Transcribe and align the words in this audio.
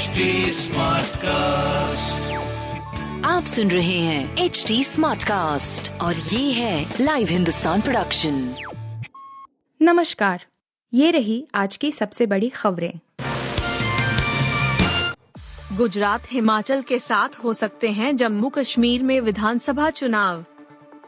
HD 0.00 0.30
cast 1.16 2.32
आप 3.26 3.44
सुन 3.44 3.70
रहे 3.70 3.98
हैं 3.98 4.36
एच 4.36 4.64
डी 4.68 4.84
स्मार्ट 4.84 5.22
कास्ट 5.22 6.00
और 6.00 6.14
ये 6.14 6.52
है 6.52 6.94
लाइव 7.00 7.28
हिंदुस्तान 7.28 7.80
प्रोडक्शन 7.80 8.54
नमस्कार। 9.82 10.44
ये 10.94 11.10
रही 11.10 11.46
आज 11.54 11.76
की 11.76 11.92
सबसे 11.92 12.26
बड़ी 12.26 12.48
खबरें। 12.48 12.92
गुजरात 15.76 16.22
हिमाचल 16.32 16.82
के 16.82 16.98
साथ 16.98 17.28
हो 17.44 17.52
सकते 17.52 17.88
हैं 17.88 18.16
जम्मू 18.16 18.48
कश्मीर 18.48 19.02
में 19.02 19.20
विधानसभा 19.20 19.90
चुनाव। 19.90 20.44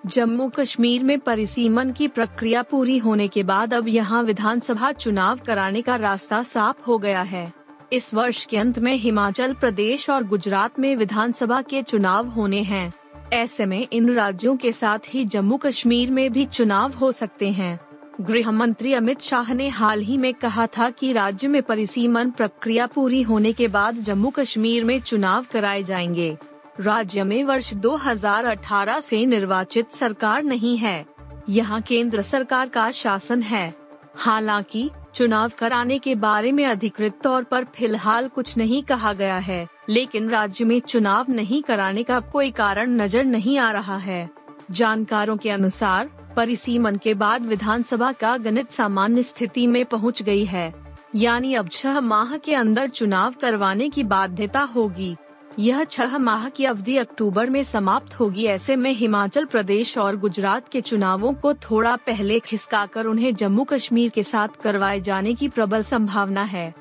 जम्मू 0.07 0.49
कश्मीर 0.49 1.05
में 1.05 1.19
परिसीमन 1.19 1.93
की 1.93 2.09
प्रक्रिया 2.09 2.63
पूरी 2.63 2.99
होने 2.99 3.29
के 3.29 3.43
बाद 3.43 3.75
अब 3.75 3.89
यहाँ 3.89 4.23
विधानसभा 4.23 4.93
चुनाव 4.93 5.39
कराने 5.39 5.83
का 5.83 5.97
रास्ता 5.97 6.43
साफ़ 6.43 6.83
हो 6.87 6.99
गया 6.99 7.23
है। 7.23 7.62
इस 7.93 8.15
वर्ष 8.15 8.45
के 8.45 8.57
अंत 8.57 8.79
में 8.79 8.97
हिमाचल 8.97 9.55
प्रदेश 9.55 10.11
और 10.11 10.25
गुजरात 10.25 10.79
में 10.79 10.97
विधानसभा 10.97 11.63
के 11.63 11.83
चुनाव 11.83 12.27
होने 12.27 12.63
हैं। 12.63 12.93
ऐसे 13.33 13.67
में 13.67 13.87
इन 13.93 14.15
राज्यों 14.15 14.57
के 14.57 14.73
साथ 14.73 14.99
ही 15.09 15.25
जम्मू 15.25 15.57
कश्मीर 15.57 16.11
में 16.11 16.33
भी 16.33 16.45
चुनाव 16.45 16.93
हो 16.93 17.13
सकते 17.13 17.49
हैं। 17.49 17.81
गृह 18.21 18.51
मंत्री 18.51 18.93
अमित 18.93 19.21
शाह 19.21 19.55
ने 19.55 19.69
हाल 19.69 20.01
ही 20.01 20.19
में 20.19 20.35
कहा 20.35 20.67
था 20.67 20.91
कि 20.91 21.13
राज्य 21.13 21.49
में 21.49 21.63
परिसीमन 21.63 22.31
प्रक्रिया 22.31 22.87
पूरी 22.87 23.23
होने 23.23 23.53
के 23.53 23.69
बाद 23.69 23.95
जम्मू 23.95 24.31
कश्मीर 24.31 24.85
में 24.85 25.01
चुनाव 25.01 25.47
कराए 25.53 25.83
जाएँगे। 25.83 26.37
राज्य 26.81 27.25
में 27.25 27.45
वर्ष 27.45 27.75
2018 27.75 29.01
से 29.01 29.27
निर्वाचित 29.27 29.93
सरकार 29.93 30.43
नहीं 30.43 30.79
है। 30.79 31.07
यहाँ 31.49 31.83
केंद्र 31.83 32.23
सरकार 32.23 32.69
का 32.69 32.91
शासन 32.91 33.43
है। 33.43 33.75
हालाँकि 34.17 34.91
चुनाव 35.15 35.51
कराने 35.59 35.99
के 35.99 36.15
बारे 36.15 36.53
में 36.53 36.65
अधिकृत 36.67 37.19
तौर 37.23 37.43
पर 37.45 37.65
फ़िलहाल 37.75 38.29
कुछ 38.29 38.57
नहीं 38.57 38.83
कहा 38.83 39.13
गया 39.13 39.39
है, 39.39 39.67
लेकिन 39.89 40.29
राज्य 40.31 40.65
में 40.65 40.79
चुनाव 40.81 41.31
नहीं 41.31 41.63
कराने 41.63 42.03
का 42.03 42.21
कोई 42.23 42.51
कारण 42.51 42.91
नज़र 42.93 43.25
नहीं 43.25 43.59
आ 43.59 43.71
रहा 43.73 43.97
है। 43.97 44.29
जानकारों 44.71 45.37
के 45.37 45.51
अनुसार, 45.51 46.11
परिसीमन 46.37 46.97
के 46.97 47.15
बाद 47.15 47.43
विधानसभा 47.43 48.13
का 48.13 48.37
गणित 48.37 48.71
सामान्य 48.71 49.23
स्थिति 49.23 49.67
में 49.67 49.85
पहुँच 49.85 50.23
गई 50.23 50.45
है। 50.45 50.73
यानी 51.15 51.55
अब 51.55 51.69
छह 51.69 52.01
माह 52.01 52.37
के 52.37 52.55
अंदर 52.55 52.89
चुनाव 52.89 53.35
करवाने 53.41 53.89
की 53.89 54.05
बाध्यता 54.05 54.61
होगी। 54.67 55.17
यह 55.59 55.85
छह 55.85 56.19
माह 56.19 56.49
की 56.49 56.65
अवधि 56.65 56.97
अक्टूबर 56.97 57.51
में 57.51 57.65
समाप्त 57.65 58.15
होगी। 58.15 58.45
ऐसे 58.45 58.77
में 58.77 58.93
हिमाचल 58.93 59.45
प्रदेश 59.45 59.99
और 59.99 60.17
गुजरात 60.17 60.69
के 60.69 60.81
चुनावों 60.81 61.33
को 61.35 61.55
थोड़ा 61.55 61.97
पहले 61.97 62.41
खिसकाकर 62.41 63.07
उन्हें 63.07 63.35
जम्मू 63.35 63.65
कश्मीर 63.65 64.11
के 64.11 64.23
साथ 64.23 64.49
करवाए 64.63 65.01
जाने 65.01 65.35
की 65.35 65.49
प्रबल 65.49 65.83
संभावना 65.83 66.43
है। 66.43 66.75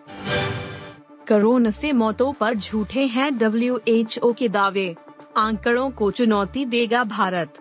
कोरोना 1.28 1.70
से 1.70 1.92
मौतों 1.92 2.34
पर 2.34 2.54
झूठे 2.54 3.06
हैं 3.06 3.38
डब्ल्यू 3.38 3.80
के 4.34 4.50
दावे। 4.50 4.96
आंकड़ों 5.38 5.90
को 5.90 6.12
चुनौती 6.12 6.66
देगा 6.66 7.04
भारत। 7.04 7.60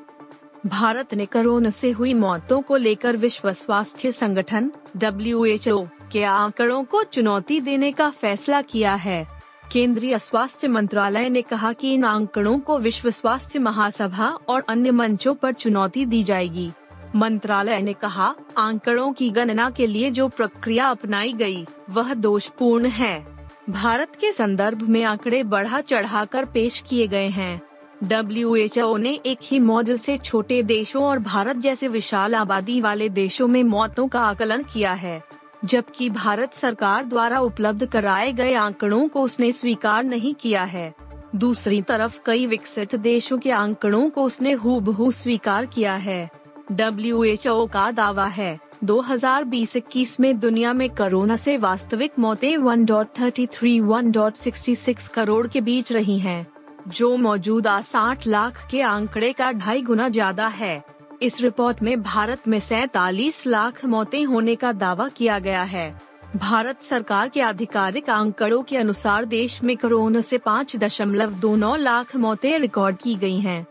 भारत 0.67 1.15
ने 1.15 1.27
कोरोना 1.27 1.71
से 1.71 1.91
हुई 1.91 2.15
मौतों 2.15 2.63
को 2.63 2.77
लेकर 2.77 3.17
विश्व 3.17 3.53
स्वास्थ्य 3.53 4.13
संगठन 4.13 4.71
डब्ल्यूएचओ 4.97 5.87
के 6.13 6.25
आंकड़ों 6.25 6.85
को 6.85 7.03
चुनौती 7.03 7.61
देने 7.61 7.93
का 7.93 8.11
फैसला 8.11 8.63
किया 8.63 8.95
है। 8.95 9.40
केंद्रीय 9.73 10.19
स्वास्थ्य 10.19 10.69
मंत्रालय 10.69 11.29
ने 11.29 11.43
कहा 11.43 11.73
कि 11.73 11.95
इन 11.95 12.05
आंकड़ों 12.05 12.59
को 12.59 12.79
विश्व 12.79 13.11
स्वास्थ्य 13.11 13.59
महासभा 13.59 14.39
और 14.49 14.65
अन्य 14.69 14.91
मंचों 14.91 15.35
पर 15.35 15.53
चुनौती 15.53 16.07
दी 16.07 16.23
जाएगी। 16.23 16.71
मंत्रालय 17.17 17.81
ने 17.81 17.93
कहा 17.93 18.35
आंकड़ों 18.59 19.13
की 19.13 19.31
गणना 19.31 19.71
के 19.71 19.87
लिए 19.87 20.11
जो 20.11 20.29
प्रक्रिया 20.29 20.87
अपनाई 20.87 21.33
गई, 21.33 21.67
वह 21.91 22.15
दोषपूर्ण 22.15 22.87
है। 22.87 23.27
भारत 23.71 24.17
के 24.21 24.33
संदर्भ 24.33 24.83
में 24.83 25.05
आंकड़े 25.05 25.43
बढ़ा 25.43 25.81
चढ़ाकर 25.81 26.45
पेश 26.45 26.83
किए 26.89 27.07
गए 27.07 27.29
हैं। 27.29 27.63
डब्ल्यूएचओ 28.05 28.97
ने 28.97 29.21
एक 29.27 29.39
ही 29.43 29.59
मॉडल 29.59 29.97
से 29.97 30.17
छोटे 30.17 30.63
देशों 30.63 31.05
और 31.05 31.19
भारत 31.19 31.57
जैसे 31.57 31.89
विशाल 31.89 32.35
आबादी 32.35 32.81
वाले 32.81 33.09
देशों 33.09 33.49
में 33.49 33.65
मौतों 33.65 34.09
का 34.09 34.21
आकलन 34.21 34.63
किया 34.63 34.93
है। 34.93 35.40
जबकि 35.65 36.09
भारत 36.11 36.55
सरकार 36.55 37.05
द्वारा 37.05 37.39
उपलब्ध 37.41 37.87
कराए 37.87 38.33
गए 38.33 38.55
आंकड़ों 38.55 39.07
को 39.09 39.23
उसने 39.23 39.53
स्वीकार 39.53 40.05
नहीं 40.05 40.35
किया 40.35 40.63
है। 40.65 40.93
दूसरी 41.37 41.81
तरफ़ 41.83 42.19
कई 42.27 42.47
विकसित 42.47 42.95
देशों 42.95 43.39
के 43.39 43.51
आंकड़ों 43.51 44.09
को 44.11 44.23
उसने 44.23 44.53
हूबहू 44.53 45.11
स्वीकार 45.11 45.67
किया 45.67 45.95
है। 45.97 46.29
डब्ल्यू 46.73 47.25
का 47.67 47.91
दावा 47.91 48.27
है 48.27 48.59
2020-21 48.85 50.19
में 50.21 50.39
दुनिया 50.39 50.73
में 50.73 50.89
कोरोना 50.91 51.37
से 51.37 51.57
वास्तविक 51.57 52.19
मौतें 52.19 52.57
1.33 52.59 53.81
1.66 53.81 55.09
करोड़ 55.09 55.47
के 55.47 55.61
बीच 55.61 55.93
रही 55.93 56.19
हैं, 56.19 56.47
जो 56.89 57.17
मौजूदा 57.17 57.81
60 57.83 58.27
लाख 58.27 58.67
के 58.71 58.81
आंकड़े 58.83 59.33
का 59.33 59.51
ढाई 59.53 59.83
गुना 59.83 60.09
ज़्यादा 60.09 60.47
है। 60.47 60.83
इस 61.23 61.41
रिपोर्ट 61.41 61.83
में 61.83 62.03
भारत 62.03 62.49
में 62.49 62.61
सैतालीस 62.61 63.47
लाख 63.47 63.85
मौतें 63.85 64.25
होने 64.25 64.55
का 64.55 64.73
दावा 64.73 65.09
किया 65.09 65.39
गया 65.39 65.63
है। 65.63 66.01
भारत 66.37 66.83
सरकार 66.83 67.29
के 67.29 67.41
आधिकारिक 67.41 68.11
आंकड़ों 68.11 68.63
के 68.63 68.77
अनुसार 68.77 69.25
देश 69.25 69.63
में 69.63 69.77
कोरोना 69.77 70.21
से 70.21 70.39
पाँच 70.39 70.77
दशमलव 70.77 71.31
दो 71.31 71.57
नौ 71.57 71.77
लाख 71.77 72.17
मौतें 72.17 72.59
रिकॉर्ड 72.59 72.97
की 72.97 73.15
गई 73.15 73.41
हैं। 73.41 73.67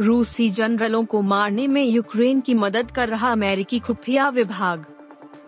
रूसी 0.00 0.50
जनरलों 0.50 1.04
को 1.04 1.22
मारने 1.22 1.66
में 1.66 1.84
यूक्रेन 1.84 2.40
की 2.40 2.54
मदद 2.54 2.90
कर 2.90 3.08
रहा 3.08 3.32
अमेरिकी 3.32 3.78
खुफिया 3.78 4.28
विभाग। 4.28 4.84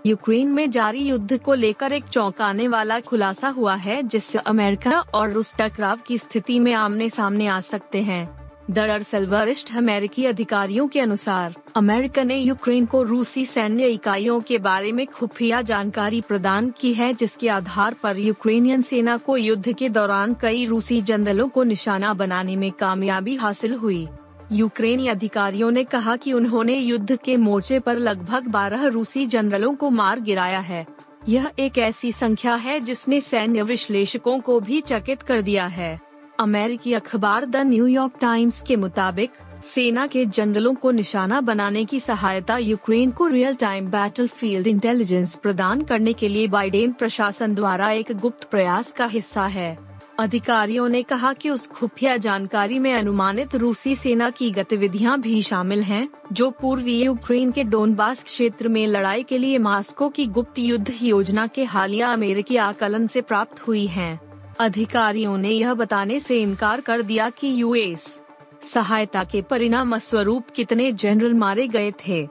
यूक्रेन 0.06 0.48
में 0.48 0.70
जारी 0.70 1.00
युद्ध 1.00 1.42
को 1.42 1.54
लेकर 1.54 1.92
एक 1.92 2.04
चौंकाने 2.04 2.69
वाला 2.69 3.00
खुलासा 3.00 3.48
हुआ 3.48 3.74
है, 3.74 4.03
जिससे 4.03 4.38
अमेरिका 4.38 5.00
और 5.00 5.30
रूस 5.30 5.54
टकराव 5.58 5.98
की 6.06 6.19
स्थिति 6.19 6.58
में 6.60 6.72
आमने 6.72 7.10
सामने 7.10 7.47
आ 7.47 7.60
सकते 7.60 8.03
हैं। 8.03 8.44
दरअसल 8.70 9.26
वरिष्ठ 9.26 9.76
अमेरिकी 9.76 10.25
अधिकारियों 10.26 10.88
के 10.88 11.00
अनुसार, 11.00 11.54
अमेरिका 11.76 12.22
ने 12.22 12.38
यूक्रेन 12.38 12.86
को 12.86 13.02
रूसी 13.02 13.47
सैन्य 13.47 13.86
इकाइयों 13.86 14.41
के 14.41 14.58
बारे 14.58 14.92
में 14.92 15.06
खुफिया 15.06 15.62
जानकारी 15.62 16.20
प्रदान 16.20 16.72
की 16.80 16.94
है, 16.94 17.14
जिसके 17.14 17.48
आधार 17.48 17.94
पर 18.03 18.19
यूक्रेनियन 18.19 18.82
सेना 18.82 19.16
को 19.16 19.36
युद्ध 19.36 19.72
के 19.72 19.88
दौरान 19.88 20.36
कई 20.42 20.66
रूसी 20.66 21.03
जनरलों 21.03 21.48
को 21.48 21.62
निशाना 21.62 22.14
बनाने 22.14 22.56
में 22.56 22.72
कामयाबी 22.72 23.36
हासिल 23.36 23.74
हुई। 23.74 24.08
यूक्रेनी 24.53 25.08
अधिकारियों 25.08 25.70
ने 25.70 25.84
कहा 25.84 26.16
कि 26.16 26.32
उन्होंने 26.32 26.78
युद्ध 26.78 27.16
के 27.16 27.36
मोर्चे 27.36 27.78
पर 27.78 27.97
लगभग 27.97 28.47
12 28.47 28.86
रूसी 28.86 29.26
जनरलों 29.26 29.74
को 29.74 29.91
मार 29.91 30.20
गिराया 30.20 30.60
है। 30.60 30.86
यह 31.28 31.50
एक 31.58 31.78
ऐसी 31.78 32.12
संख्या 32.12 32.54
है 32.54 32.80
जिसने 32.80 33.20
सैन्य 33.20 33.62
विश्लेषकों 33.62 34.41
को 34.41 34.60
भी 34.60 34.80
चकित 34.80 35.22
कर 35.22 35.42
दिया 35.42 35.66
है। 35.66 36.03
अमेरिकी 36.41 36.93
अखबार 36.95 37.45
द 37.45 37.56
न्यूयॉर्क 37.56 38.12
टाइम्स 38.21 38.61
के 38.61 38.77
मुताबिक 38.77 39.31
सेना 39.65 40.06
के 40.06 40.25
जनरलों 40.27 40.75
को 40.75 40.91
निशाना 40.91 41.41
बनाने 41.41 41.84
की 41.84 42.00
सहायता 42.00 42.56
यूक्रेन 42.59 43.11
को 43.11 43.27
real 43.27 43.55
time 43.55 43.87
battle 43.87 44.27
field 44.28 44.67
intelligence 44.67 45.37
प्रदान 45.37 45.83
करने 45.83 46.12
के 46.12 46.28
लिए 46.28 46.49
बाइडेन 46.49 46.93
प्रशासन 46.93 47.55
द्वारा 47.55 47.91
एक 47.91 48.12
गुप्त 48.12 48.49
प्रयास 48.50 48.93
का 48.93 49.06
हिस्सा 49.06 49.47
है 49.47 49.77
अधिकारियों 50.19 50.89
ने 50.89 51.03
कहा 51.03 51.33
कि 51.33 51.50
उस 51.50 51.67
खुफिया 51.67 52.17
जानकारी 52.17 52.78
में 52.78 52.93
अनुमानित 52.95 53.55
रूसी 53.55 53.95
सेना 53.97 54.31
की 54.31 54.51
गतिविधियाँ 54.51 55.21
भी 55.21 55.41
शामिल 55.43 55.83
हैं, 55.83 56.09
जो 56.33 56.51
पूर्वी 56.51 57.01
यूक्रेन 57.03 57.53
के 57.53 57.65
डोनबास 57.65 58.22
क्षेत्र 58.25 58.69
में 58.69 58.87
लड़ाई 58.87 59.22
के 59.22 59.39
लिए 59.39 59.59
मास्को 59.59 60.09
की 60.09 60.27
गुप्त 60.27 60.59
युद्ध 60.59 60.95
योजना 61.03 61.47
के 61.47 61.65
हालिया 61.65 62.12
अमेरिकी 62.12 62.56
आकलन 62.56 63.06
से 63.06 63.21
प्राप्त 63.21 63.66
हुई 63.69 63.87
हैं। 63.87 64.34
अधिकारियों 64.60 65.38
ने 65.38 65.50
यह 65.50 65.75
बताने 65.75 66.20
से 66.20 66.42
इनकार 66.42 66.81
कर 66.81 67.03
दिया 67.03 67.31
कि 67.31 67.62
यूएस 67.62 68.20
सहायता 68.62 69.25
के 69.25 69.42
परिणाम 69.42 69.98
स्वरूप 69.98 70.50
कितने 70.56 70.92
जनरल 70.92 71.34
मारे 71.34 71.69
गए 71.69 71.92
थे। 72.06 72.28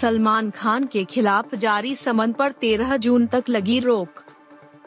सलमान 0.00 0.50
खान 0.50 0.86
के 0.86 1.04
खिलाफ 1.04 1.54
जारी 1.54 1.94
समन 1.94 2.32
पर 2.32 2.52
13 2.52 2.96
जून 2.96 3.26
तक 3.26 3.44
लगी 3.48 3.80
रोक। 3.80 4.08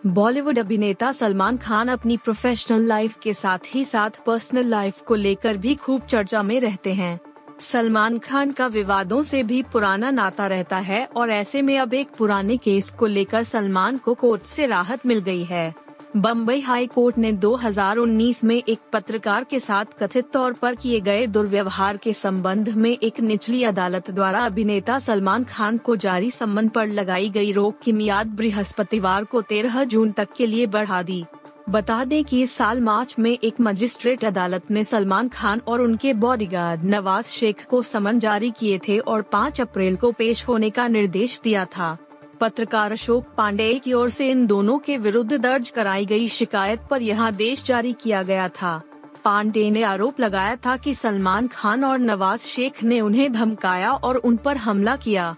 बॉलीवुड 0.05 0.59
अभिनेता 0.59 1.11
सलमान 1.11 1.57
खान 1.57 1.87
अपनी 1.87 2.17
प्रोफेशनल 2.17 2.81
लाइफ 2.81 3.17
के 3.23 3.33
साथ 3.33 3.59
ही 3.67 3.85
साथ 3.85 4.09
पर्सनल 4.25 4.65
लाइफ 4.65 5.01
को 5.01 5.15
लेकर 5.15 5.57
भी 5.57 5.75
खूब 5.75 6.01
चर्चा 6.01 6.43
में 6.43 6.59
रहते 6.59 6.93
हैं। 6.93 7.19
सलमान 7.61 8.19
खान 8.19 8.51
का 8.51 8.67
विवादों 8.67 9.23
से 9.23 9.43
भी 9.43 9.63
पुराना 9.63 10.09
नाता 10.09 10.47
रहता 10.47 10.77
है 10.77 11.05
और 11.05 11.29
ऐसे 11.29 11.61
में 11.61 11.77
अब 11.79 11.93
एक 11.93 12.07
पुराने 12.17 12.57
केस 12.57 12.89
को 12.89 13.05
लेकर 13.05 13.43
सलमान 13.43 13.97
को 13.97 14.13
कोर्ट 14.13 14.41
से 14.41 14.65
राहत 14.65 15.05
मिल 15.05 15.19
गई 15.19 15.43
है। 15.43 15.73
बम्बई 16.17 16.61
हाई 16.61 16.87
कोर्ट 16.87 17.17
ने 17.17 17.31
2019 17.33 18.43
में 18.43 18.55
एक 18.55 18.79
पत्रकार 18.93 19.43
के 19.43 19.59
साथ 19.59 19.85
कथित 19.99 20.29
तौर 20.33 20.53
पर 20.53 20.75
किए 20.75 20.99
गए 20.99 21.27
दुर्व्यवहार 21.27 21.97
के 21.97 22.13
संबंध 22.13 22.69
में 22.69 22.97
एक 23.03 23.19
निचली 23.19 23.63
अदालत 23.63 24.11
द्वारा 24.11 24.39
अभिनेता 24.39 24.99
सलमान 24.99 25.43
खान 25.43 25.77
को 25.77 25.95
जारी 25.95 26.31
सम्मन 26.31 26.67
पर 26.67 26.87
लगाई 26.87 27.29
गई 27.29 27.51
रोक 27.51 27.79
की 27.83 27.91
मियाद 27.91 28.27
बृहस्पतिवार 28.27 29.23
को 29.23 29.41
13 29.41 29.83
जून 29.83 30.11
तक 30.11 30.29
के 30.37 30.47
लिए 30.47 30.65
बढ़ा 30.65 31.01
दी। 31.01 31.25
बता 31.69 32.03
दें 32.03 32.23
कि 32.23 32.41
इस 32.41 32.51
साल 32.51 32.79
मार्च 32.81 33.15
में 33.19 33.31
एक 33.31 33.59
मजिस्ट्रेट 33.61 34.25
अदालत 34.25 34.71
ने 34.71 34.83
सलमान 34.83 35.27
खान 35.27 35.61
और 35.67 35.81
उनके 35.81 36.13
बॉडीगार्ड 36.13 36.83
नवाज़ 36.83 37.25
शेख 37.25 37.65
को 37.65 37.81
समन 37.83 38.19
जारी 38.19 38.51
किए 38.51 38.79
थे 38.87 38.97
और 38.99 39.21
5 39.21 39.61
अप्रैल 39.61 39.95
को 39.95 40.11
पेश 40.11 40.47
होने 40.47 40.69
का 40.69 40.87
निर्देश 40.87 41.39
दिया 41.43 41.65
था। 41.65 41.97
पत्रकार 42.39 42.91
अशोक 42.91 43.25
पांडे 43.37 43.73
की 43.73 43.93
ओर 43.93 44.09
से 44.09 44.29
इन 44.31 44.45
दोनों 44.47 44.77
के 44.79 44.97
विरुद्ध 44.97 45.37
दर्ज 45.37 45.69
कराई 45.69 46.05
गई 46.05 46.27
शिकायत 46.27 46.87
पर 46.89 47.01
यह 47.01 47.23
आदेश 47.23 47.63
जारी 47.65 47.93
किया 47.93 48.23
गया 48.23 48.49
था। 48.49 48.81
पांडे 49.25 49.69
ने 49.69 49.83
आरोप 49.83 50.19
लगाया 50.19 50.55
था 50.55 50.77
कि 50.77 50.93
सलमान 50.93 51.47
खान 51.47 51.83
और 51.83 51.99
नवाज़ 51.99 52.41
शेख 52.41 52.83
ने 52.83 53.01
उन्हें 53.01 53.31
धमकाया 53.33 53.91
और 53.91 54.15
उन 54.15 54.37
पर 54.37 54.57
हमला 54.57 54.95
किया। 54.95 55.35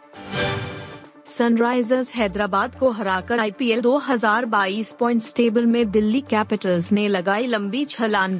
सनराइजर्स 1.31 2.11
हैदराबाद 2.15 2.75
को 2.75 2.89
हराकर 2.91 3.39
आईपीएल 3.39 3.81
2022 3.81 4.91
पॉइंट 4.91 5.23
टेबल 5.35 5.65
में 5.65 5.91
दिल्ली 5.91 6.21
कैपिटल्स 6.21 6.91
ने 6.91 7.07
लगाई 7.07 7.47
लंबी 7.47 7.85
छलांग। 7.85 8.39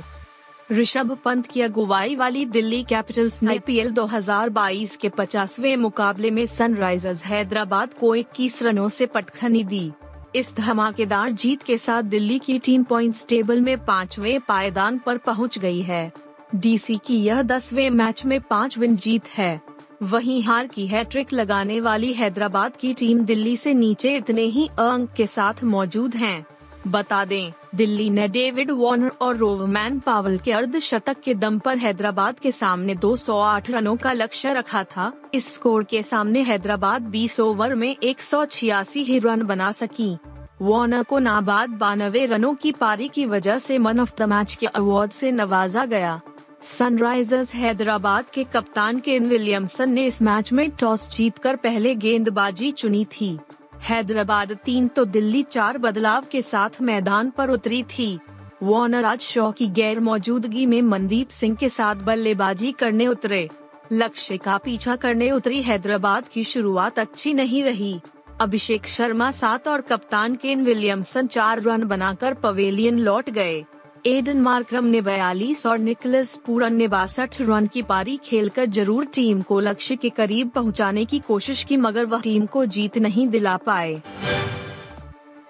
ऋषभ 0.72 1.18
पंत 1.26 1.48
की 1.48 1.62
अगुवाई 1.62 2.16
वाली 2.16 2.46
दिल्ली 2.46 2.84
कैपिटल्स 2.84 3.44
ने 3.44 3.50
आईपीएल 3.50 3.92
2022 3.92 4.96
के 4.96 5.10
पचासवे 5.10 5.76
मुकाबले 5.76 6.32
में 6.32 6.46
सनराइजर्स 6.46 7.26
हैदराबाद 7.26 7.94
को 7.94 8.16
21 8.16 8.64
रनों 8.64 8.90
से 8.90 9.06
पटखनी 9.06 9.64
दी। 9.64 9.92
इस 10.36 10.56
धमाकेदार 10.56 11.32
जीत 11.32 11.64
के 11.64 11.78
साथ 11.78 12.04
दिल्ली 12.04 12.40
की 12.40 12.60
टीम 12.60 12.84
पॉइंट्स 12.84 13.26
टेबल 13.30 13.62
में 13.62 13.86
पाँचवे 13.86 14.40
पायदान 14.40 14.98
पर 14.98 15.18
पहुँच 15.18 15.60
गई 15.60 15.82
है। 15.82 16.12
डीसी 16.56 17.00
की 17.06 17.24
यह 17.24 17.42
दसवें 17.42 17.90
मैच 17.90 18.26
में 18.26 18.42
पाँच 18.42 18.78
विन 18.78 18.96
जीत 18.96 19.28
है। 19.28 19.62
वहीं 20.04 20.44
हार 20.44 20.68
की 20.68 20.88
हैट्रिक 20.88 21.34
लगाने 21.34 21.80
वाली 21.82 22.14
हैदराबाद 22.14 22.76
की 22.76 22.94
टीम 22.94 23.26
दिल्ली 23.26 23.58
से 23.58 23.74
नीचे 23.74 24.16
इतने 24.16 24.42
ही 24.42 24.68
अंक 24.68 25.14
के 25.14 25.28
साथ 25.28 25.64
मौजूद 25.64 26.16
हैं। 26.16 26.46
बता 26.88 27.26
दें, 27.26 27.52
दिल्ली 27.76 28.10
ने 28.10 28.28
डेविड 28.28 28.72
वार्नर 28.72 29.12
और 29.22 29.38
रोवमैन 29.38 30.00
पावल 30.00 30.38
के 30.38 30.52
अर्धशतक 30.52 31.18
के 31.24 31.34
दम 31.34 31.60
पर 31.60 31.78
हैदराबाद 31.78 32.40
के 32.40 32.52
सामने 32.52 32.96
208 32.96 33.72
रनों 33.72 33.96
का 33.96 34.14
लक्ष्य 34.14 34.54
रखा 34.54 34.84
था। 34.84 35.14
इस 35.34 35.54
स्कोर 35.54 35.84
के 35.84 36.04
सामने 36.04 36.42
हैदराबाद 36.42 37.02
20 37.02 37.40
ओवर 37.40 37.76
में 37.76 37.96
एक 38.04 38.18
ही 38.98 39.20
रन 39.20 39.44
बना 39.44 39.72
सकी। 39.72 40.18
वार्नर 40.62 41.04
को 41.04 41.20
नाबाद 41.20 41.70
बानवे 41.70 42.26
रनों 42.26 42.54
की 42.54 42.72
पारी 42.72 43.08
की 43.08 43.26
वजह 43.26 43.60
से 43.60 43.78
मन 43.78 44.00
ऑफ़ 44.00 44.12
द 44.18 44.22
मैच 44.22 44.54
के 44.54 44.68
अवार्ड 44.68 45.12
से 45.12 45.32
नवाजा 45.32 45.86
गया। 45.86 46.22
सनराइजर्स 46.62 47.54
हैदराबाद 47.54 48.26
के 48.34 48.44
कप्तान 48.44 49.00
केन 49.00 49.26
विलियमसन 49.26 49.92
ने 49.92 50.06
इस 50.06 50.22
मैच 50.22 50.52
में 50.54 50.70
टॉस 50.72 51.10
जीतकर 51.10 51.56
पहले 51.56 51.94
गेंदबाजी 51.96 52.72
चुनी 52.72 53.06
थी। 53.12 53.38
हैदराबाद 53.84 54.52
तीन 54.66 54.88
तो 54.88 55.06
दिल्ली 55.06 55.42
चार 55.44 55.78
बदलाव 55.78 56.26
के 56.32 56.42
साथ 56.42 56.82
मैदान 56.82 57.30
पर 57.30 57.50
उतरी 57.50 57.82
थी। 57.84 58.20
वार्नर 58.64 59.06
आज 59.06 59.20
शॉ 59.20 59.52
की 59.52 59.68
गैर 59.70 60.00
मौजूदगी 60.00 60.66
में 60.66 60.82
मनदीप 60.82 61.30
सिंह 61.30 61.56
के 61.56 61.70
साथ 61.70 61.96
बल्लेबाजी 61.96 62.72
करने 62.72 63.08
उतरे। 63.08 63.48
लक्ष्य 63.94 64.38
का 64.38 64.58
पीछा 64.58 64.96
करने 64.96 65.32
उतरी 65.32 65.62
हैदराबाद 65.62 66.28
की 66.28 66.44
शुरुआत 66.44 67.00
अच्छी 67.00 67.34
नहीं 67.34 67.64
रही। 67.64 68.00
अभिषेक 68.42 68.88
शर्मा 68.88 69.32
सात 69.32 69.68
और 69.68 69.82
कप्तान 69.82 70.36
केन 70.36 70.64
विलियमसन 70.64 71.28
चार 71.28 71.62
रन 71.62 71.84
बनाकर 71.84 72.34
पवेलियन 72.34 73.00
लौट 73.00 73.30
गए। 73.30 73.64
एडन 74.06 74.40
मार्क्रम 74.42 74.86
ने 74.86 75.00
बयालीस 75.02 75.66
और 75.66 75.78
निकलस 75.78 76.36
पूरन 76.46 76.76
ने 76.76 76.88
बासठ 76.88 77.36
रन 77.42 77.68
की 77.68 77.82
पारी 77.82 78.16
खेलकर 78.18 78.66
ज़रूर 78.68 79.06
टीम 79.06 79.42
को 79.42 79.60
लक्ष्य 79.60 79.96
के 79.96 80.10
करीब 80.10 80.50
पहुँचाने 80.50 81.04
की 81.06 81.20
कोशिश 81.20 81.64
की, 81.64 81.78
मगर 81.78 82.06
वह 82.06 82.22
टीम 82.22 82.46
को 82.46 82.66
जीत 82.68 82.98
नहीं 82.98 83.28
दिला 83.28 83.56
पाए। 83.58 84.02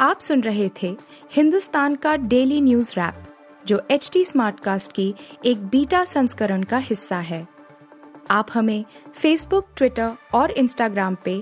आप 0.01 0.19
सुन 0.19 0.41
रहे 0.41 0.69
थे 0.81 0.95
हिंदुस्तान 1.33 1.95
का 1.95 2.15
डेली 2.17 2.59
न्यूज़ 2.61 2.93
रैप 2.97 3.23
जो 3.67 3.81
एच 3.91 4.09
टी 4.13 4.25
स्मार्ट 4.25 4.59
कास्ट 4.59 4.91
की 4.91 5.13
एक 5.45 5.65
बीटा 5.65 6.03
संस्करण 6.05 6.63
का 6.63 6.77
हिस्सा 6.79 7.19
है। 7.21 7.45
आप 8.31 8.47
हमें 8.53 8.83
फेसबुक 9.15 9.67
ट्विटर 9.77 10.11
और 10.33 10.51
इंस्टाग्राम 10.51 11.15
पे 11.25 11.41